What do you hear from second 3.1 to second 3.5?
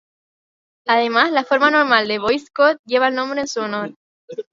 nombre en